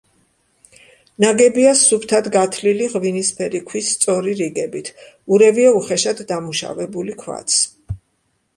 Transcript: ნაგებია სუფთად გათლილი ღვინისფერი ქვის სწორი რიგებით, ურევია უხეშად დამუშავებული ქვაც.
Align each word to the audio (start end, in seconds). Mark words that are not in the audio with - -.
ნაგებია 1.23 1.73
სუფთად 1.81 2.29
გათლილი 2.35 2.87
ღვინისფერი 2.95 3.61
ქვის 3.67 3.91
სწორი 3.99 4.35
რიგებით, 4.41 4.91
ურევია 5.37 5.77
უხეშად 5.83 6.27
დამუშავებული 6.35 7.19
ქვაც. 7.23 7.59